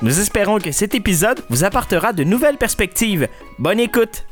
[0.00, 3.28] Nous espérons que cet épisode vous apportera de nouvelles perspectives.
[3.58, 4.24] Bonne écoute!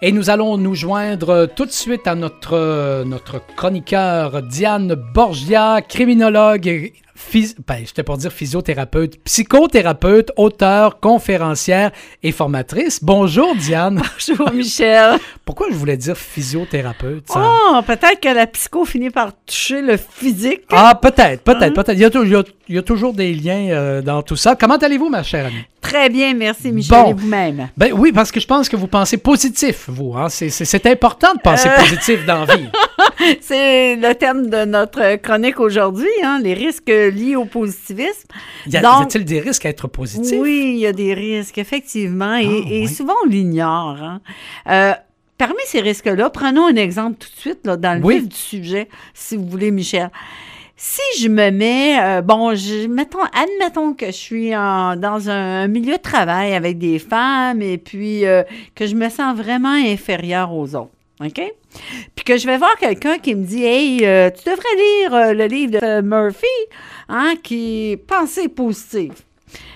[0.00, 6.92] Et nous allons nous joindre tout de suite à notre, notre chroniqueur Diane Borgia, criminologue,
[7.16, 7.54] phys...
[7.66, 11.90] ben, j'étais pour dire physiothérapeute, psychothérapeute, auteur, conférencière
[12.22, 13.02] et formatrice.
[13.02, 14.02] Bonjour Diane.
[14.28, 15.18] Bonjour Michel.
[15.44, 17.24] Pourquoi je voulais dire physiothérapeute?
[17.28, 17.40] ça?
[17.72, 20.62] Oh, peut-être que la psycho finit par toucher le physique.
[20.70, 21.70] Ah, peut-être, peut-être, Hein?
[21.74, 21.94] peut-être.
[21.94, 24.22] Il y, a, tou- il y a- il y a toujours des liens euh, dans
[24.22, 24.56] tout ça.
[24.56, 25.64] Comment allez-vous, ma chère amie?
[25.80, 27.10] Très bien, merci Michel Bon.
[27.10, 27.68] et vous-même?
[27.76, 30.14] Ben oui, parce que je pense que vous pensez positif, vous.
[30.16, 30.26] Hein?
[30.28, 31.80] C'est important de penser Euh.
[31.80, 32.66] positif dans la vie.
[33.40, 38.28] C'est le thème de notre chronique aujourd'hui, hein, les risques liés au positivisme.
[38.66, 40.38] Y, a, Donc- y a-t-il des risques à être positif?
[40.40, 43.98] Oui, il y a des risques, effectivement, et, Ah, et souvent on l'ignore.
[44.02, 44.20] hein.
[44.68, 44.92] Euh,
[45.38, 48.20] parmi ces risques-là, prenons un exemple tout de suite là, dans le Oui.
[48.20, 50.10] vif du sujet, si vous voulez, Michel.
[50.78, 55.68] Si je me mets, euh, bon, je, mettons, admettons que je suis en- dans un
[55.68, 58.42] milieu de travail avec des femmes et puis euh,
[58.74, 60.90] que je me sens vraiment inférieure aux autres,
[61.24, 61.40] OK?
[62.14, 65.46] Puis que je vais voir quelqu'un qui me dit, hey, euh, tu devrais lire le
[65.46, 66.46] livre de Murphy,
[67.08, 69.14] hein, qui est Pensée positive.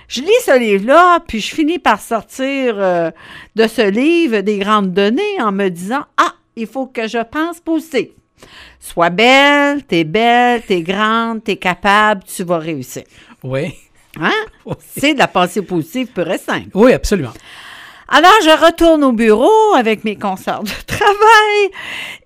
[0.08, 3.10] Je lis ce livre-là, puis je finis par sortir euh,
[3.54, 7.60] de ce livre des grandes données en me disant Ah, il faut que je pense
[7.60, 8.08] positif.
[8.80, 13.04] Sois belle, t'es belle, t'es grande, t'es capable, tu vas réussir.
[13.42, 13.74] Oui.
[14.18, 14.32] Hein?
[14.66, 14.74] Oui.
[14.80, 16.68] C'est de la pensée positive pure et simple.
[16.74, 17.32] Oui, absolument.
[18.12, 21.70] Alors, je retourne au bureau avec mes consorts de travail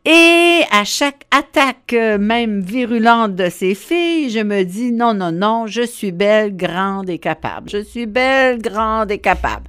[0.06, 5.30] et à chaque attaque, euh, même virulente de ces filles, je me dis non, non,
[5.30, 7.68] non, je suis belle, grande et capable.
[7.68, 9.68] Je suis belle, grande et capable.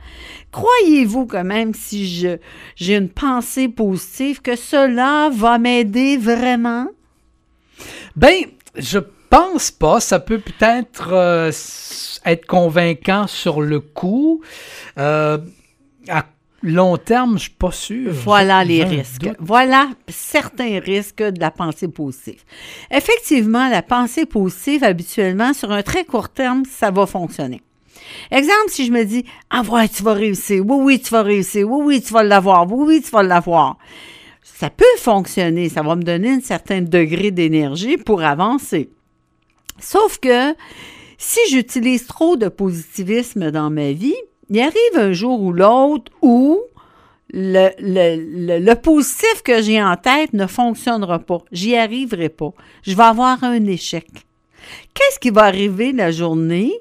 [0.53, 2.37] Croyez-vous que même si je,
[2.77, 6.87] j'ai une pensée positive, que cela va m'aider vraiment?
[8.15, 8.45] Ben,
[8.77, 8.99] je
[9.29, 9.99] pense pas.
[9.99, 11.51] Ça peut peut-être euh,
[12.25, 14.39] être convaincant sur le coup.
[14.97, 15.39] Euh,
[16.09, 16.25] à
[16.61, 18.11] long terme, je suis pas sûr.
[18.11, 19.21] Voilà les risques.
[19.21, 19.35] doute.
[19.39, 22.41] Voilà certains risques de la pensée positive.
[22.91, 27.61] Effectivement, la pensée positive, habituellement, sur un très court terme, ça va fonctionner.
[28.31, 31.69] Exemple, si je me dis, ah ouais, tu vas réussir, oui, oui, tu vas réussir,
[31.69, 33.77] oui, oui, tu vas l'avoir, oui, oui, tu vas l'avoir.
[34.44, 38.89] Ça peut fonctionner, ça va me donner un certain degré d'énergie pour avancer.
[39.79, 40.55] Sauf que
[41.17, 44.15] si j'utilise trop de positivisme dans ma vie,
[44.50, 46.59] il arrive un jour ou l'autre où
[47.33, 51.39] le, le- le- positif que j'ai en tête ne fonctionnera pas.
[51.51, 52.51] J'y arriverai pas.
[52.83, 54.07] Je vais avoir un échec.
[54.94, 56.72] Qu'est-ce qui va arriver la journée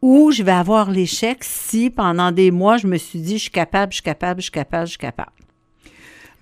[0.00, 3.50] où je vais avoir l'échec si pendant des mois je me suis dit je suis
[3.50, 5.32] capable, je suis capable, je suis capable, je suis capable?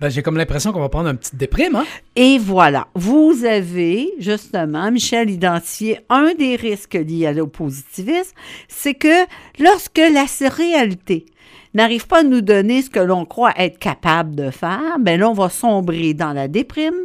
[0.01, 1.85] Ben, j'ai comme l'impression qu'on va prendre un petit déprime, hein?
[2.15, 8.33] Et voilà, vous avez justement, Michel, identifié un des risques liés à l'oppositivisme,
[8.67, 9.25] c'est que
[9.59, 11.27] lorsque la réalité
[11.75, 15.29] n'arrive pas à nous donner ce que l'on croit être capable de faire, ben là,
[15.29, 16.95] on va sombrer dans la déprime,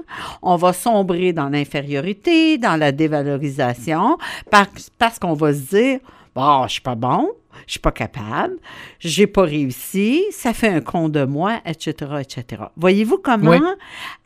[0.40, 4.16] on va sombrer dans l'infériorité, dans la dévalorisation,
[4.50, 4.66] par-
[4.98, 5.98] parce qu'on va se dire,
[6.36, 7.30] bon, je suis pas bon,
[7.66, 8.56] je suis pas capable,
[9.00, 12.62] j'ai pas réussi, ça fait un con de moi, etc., etc.
[12.76, 13.58] Voyez-vous comment, Oui.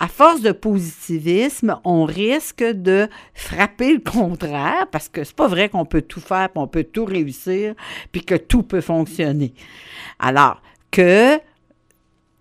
[0.00, 5.68] à force de positivisme, on risque de frapper le contraire, parce que c'est pas vrai
[5.68, 7.74] qu'on peut tout faire, puis on peut tout réussir,
[8.10, 9.54] puis que tout peut fonctionner.
[10.18, 10.60] Alors
[10.90, 11.38] que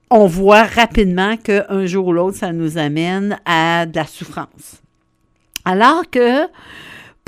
[0.10, 4.82] on voit rapidement qu'un jour ou l'autre, ça nous amène à de la souffrance.
[5.66, 6.48] Alors que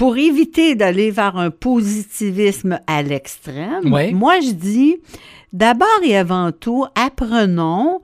[0.02, 4.98] pour éviter d'aller vers un positivisme à l'extrême, moi je dis
[5.54, 8.02] d'abord et avant tout, apprenons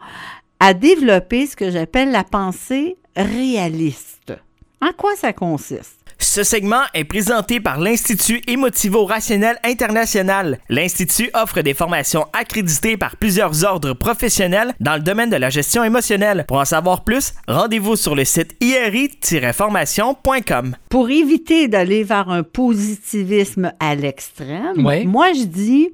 [0.59, 4.33] à développer ce que j'appelle la pensée réaliste.
[4.79, 5.96] En quoi ça consiste?
[6.37, 10.59] Ce segment est présenté par l'Institut Émotivo-Rationnel International.
[10.69, 15.83] L'Institut offre des formations accréditées par plusieurs ordres professionnels dans le domaine de la gestion
[15.83, 16.45] émotionnelle.
[16.47, 20.75] Pour en savoir plus, rendez-vous sur le site iri-formation.com.
[20.91, 25.07] Pour éviter d'aller vers un positivisme à l'extrême, Oui.
[25.07, 25.89] moi je dis,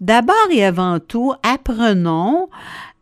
[0.00, 2.48] d'abord et avant tout, apprenons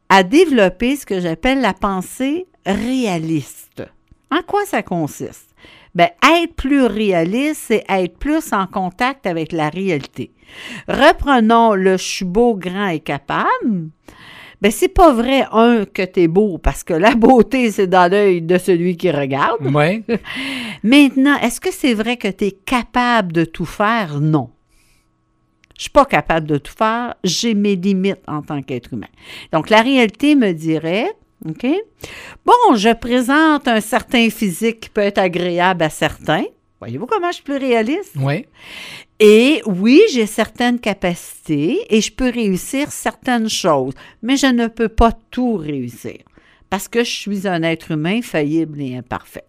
[0.08, 3.84] à développer ce que j'appelle la pensée réaliste.
[4.32, 5.49] En quoi ça consiste?
[5.94, 10.32] Ben, être plus réaliste, c'est être plus en contact avec la réalité.
[10.88, 13.90] Reprenons le je suis beau, grand et capable.
[14.60, 18.42] Ben, c'est pas vrai, un, que t'es beau, parce que la beauté, c'est dans l'œil
[18.42, 19.60] de celui qui regarde.
[19.62, 20.04] Oui.
[20.82, 24.20] Maintenant, est-ce que c'est vrai que tu es capable de tout faire?
[24.20, 24.50] Non.
[25.78, 27.14] Je suis pas capable de tout faire.
[27.24, 29.08] J'ai mes limites en tant qu'être humain.
[29.50, 31.10] Donc, la réalité me dirait,
[31.48, 31.66] OK,
[32.44, 36.44] bon, je présente un certain physique qui peut être agréable à certains.
[36.80, 38.12] Voyez-vous comment je suis plus réaliste?
[38.16, 38.46] Oui.
[39.18, 44.88] Et oui, j'ai certaines capacités et je peux réussir certaines choses, mais je ne peux
[44.88, 46.18] pas tout réussir
[46.70, 49.44] parce que je suis un être humain faillible et imparfait.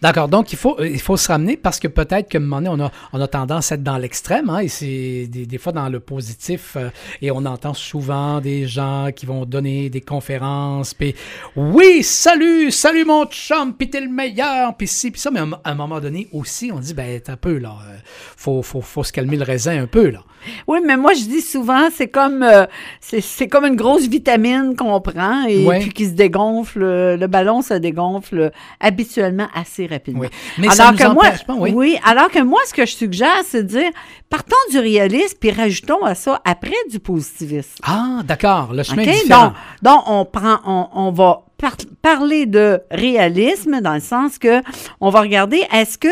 [0.00, 0.28] D'accord.
[0.28, 2.82] Donc, il faut, euh, il faut se ramener parce que peut-être qu'à un moment donné,
[2.82, 5.72] on a, on a tendance à être dans l'extrême, hein, et c'est des, des fois
[5.72, 6.90] dans le positif, euh,
[7.20, 11.14] et on entend souvent des gens qui vont donner des conférences, puis
[11.56, 15.44] oui, salut, salut mon chum, puis t'es le meilleur, puis ci, puis ça, mais à
[15.44, 17.96] un- à un moment donné aussi, on dit, ben, un peu, là, euh,
[18.36, 20.20] faut, faut, faut se calmer le raisin un peu, là.
[20.66, 22.66] Oui, mais moi, je dis souvent, c'est comme, euh,
[23.00, 25.78] c'est, comme une grosse vitamine qu'on prend et Ouais.
[25.78, 26.80] puis qui se dégonfle.
[26.80, 28.50] Le ballon se dégonfle
[28.80, 30.20] habituellement assez rapidement.
[30.20, 30.28] Oui.
[30.58, 31.98] Mais ça nous que moi, empêche pas, oui.
[32.04, 33.90] alors que moi, ce que je suggère, c'est de dire,
[34.28, 37.78] partons du réalisme puis rajoutons à ça après du positivisme.
[37.82, 39.46] Ah, d'accord, le chemin est différent.
[39.46, 44.62] Donc, donc, on prend, on, on va par- parler de réalisme dans le sens que
[45.00, 46.08] on va regarder est-ce que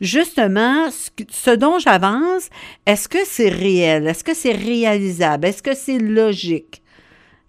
[0.00, 0.88] justement
[1.30, 2.48] ce dont j'avance,
[2.86, 6.81] est-ce que c'est réel, est-ce que c'est réalisable, est-ce que c'est logique?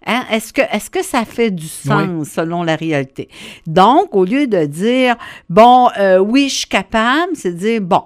[0.06, 0.24] Hein?
[0.30, 3.28] Est-ce que, est que ça fait du sens selon la réalité?
[3.66, 5.16] Donc, au lieu de dire,
[5.48, 8.02] bon, euh, oui, je suis capable, c'est de dire, bon,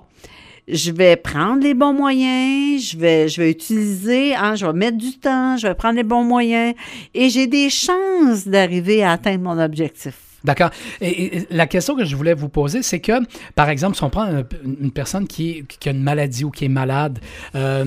[0.69, 4.99] je vais prendre les bons moyens, je vais, je vais utiliser, hein, je vais mettre
[4.99, 6.75] du temps, je vais prendre les bons moyens
[7.15, 10.15] et j'ai des chances d'arriver à atteindre mon objectif.
[10.45, 10.71] D'accord.
[11.01, 13.13] Et, et la question que je voulais vous poser, c'est que,
[13.57, 14.45] par exemple, si on prend un-
[14.81, 17.19] une personne qui, qui a une maladie ou qui est malade,
[17.57, 17.87] euh,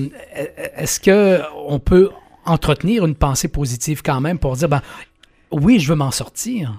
[0.76, 2.10] est-ce que on peut
[2.44, 4.82] entretenir une pensée positive quand même pour dire, ben,
[5.50, 6.78] oui, je veux m'en sortir?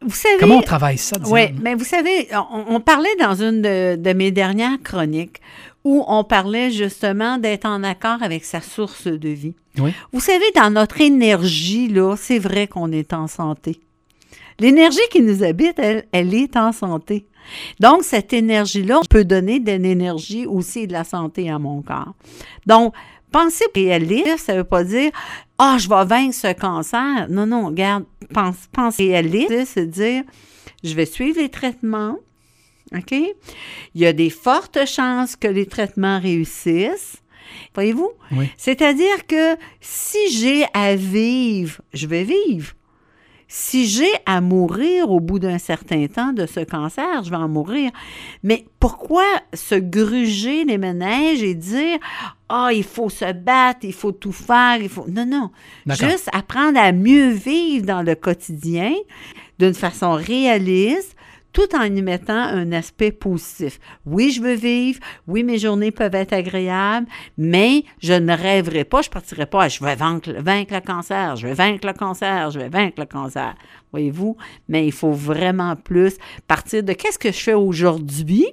[0.00, 1.16] Vous savez, Comment on travaille ça?
[1.26, 5.40] Oui, mais vous savez, on, on parlait dans une de, de mes dernières chroniques
[5.84, 9.54] où on parlait justement d'être en accord avec sa source de vie.
[9.78, 9.92] Oui.
[10.12, 13.80] Vous savez, dans notre énergie, là, c'est vrai qu'on est en santé.
[14.58, 17.26] L'énergie qui nous habite, elle, elle est en santé.
[17.80, 22.14] Donc, cette énergie-là peut donner de l'énergie aussi et de la santé à mon corps.
[22.66, 22.94] Donc,
[23.32, 25.10] penser réaliste, ça ne veut pas dire
[25.58, 27.26] Ah, je vais vaincre ce cancer.
[27.28, 30.22] Non, non, regarde, pense, pense réaliste, c'est dire
[30.84, 32.18] je vais suivre les traitements.
[32.94, 33.12] OK?
[33.12, 37.22] Il y a des fortes chances que les traitements réussissent.
[37.74, 38.10] Voyez-vous?
[38.32, 38.50] Oui.
[38.56, 42.72] C'est-à-dire que si j'ai à vivre, je vais vivre.
[43.54, 47.50] Si j'ai à mourir au bout d'un certain temps de ce cancer, je vais en
[47.50, 47.90] mourir.
[48.42, 51.98] Mais pourquoi se gruger les ménages et dire
[52.48, 55.04] Ah, il faut se battre, il faut tout faire, il faut.
[55.06, 55.50] Non, non.
[55.84, 58.94] Juste apprendre à mieux vivre dans le quotidien
[59.58, 61.14] d'une façon réaliste,
[61.52, 63.78] tout en y mettant un aspect positif.
[64.06, 67.06] Oui, je veux vivre, oui, mes journées peuvent être agréables,
[67.36, 71.54] mais je ne rêverai pas, je partirai pas, je vais vaincre, le cancer, je vais
[71.54, 73.54] vaincre le cancer, je vais vaincre le cancer.
[73.92, 74.36] Voyez-vous?
[74.68, 76.16] Mais il faut vraiment plus
[76.48, 78.46] partir de qu'est-ce que je fais aujourd'hui?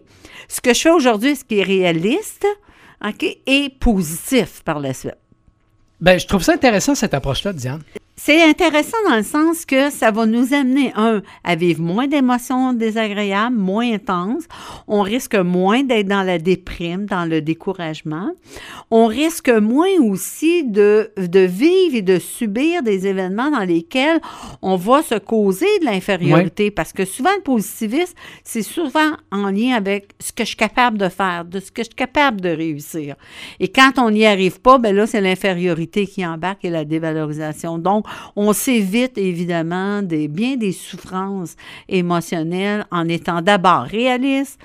[0.48, 2.46] Ce que je fais aujourd'hui, ce qui est réaliste,
[3.06, 5.16] OK, et positif par la suite.
[6.02, 7.82] Ben, je trouve ça intéressant, cette approche-là, Diane.
[8.22, 12.74] C'est intéressant dans le sens que ça va nous amener, un, à vivre moins d'émotions
[12.74, 14.44] désagréables, moins intenses.
[14.90, 18.30] On risque moins d'être dans la déprime, dans le découragement.
[18.92, 24.20] On risque moins aussi de, de vivre et de subir des événements dans lesquels
[24.62, 26.72] on va se causer de l'infériorité.
[26.72, 30.98] Parce que souvent, le positivisme, c'est souvent en lien avec ce que je suis capable
[30.98, 33.16] de faire, de ce que je suis capable de réussir.
[33.62, 37.78] Et quand on n'y arrive pas, ben là, c'est l'infériorité qui embarque et la dévalorisation.
[37.78, 41.56] Donc, on s'évite évidemment des, bien des souffrances
[41.88, 44.60] émotionnelles en étant d'abord réaliste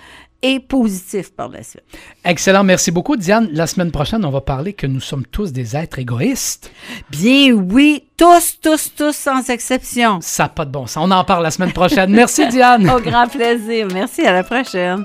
[0.44, 1.82] et positif par la suite.
[2.22, 3.48] Excellent, merci beaucoup Diane.
[3.52, 6.70] La semaine prochaine, on va parler que nous sommes tous des êtres égoïstes.
[7.10, 10.18] Bien oui, tous, tous, tous, sans exception.
[10.20, 11.08] Ça n'a pas de bon sens.
[11.08, 12.10] On en parle la semaine prochaine.
[12.10, 12.88] Merci Diane.
[12.94, 13.88] Au grand plaisir.
[13.92, 15.04] Merci, à la prochaine.